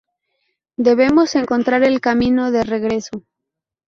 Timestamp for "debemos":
0.77-1.35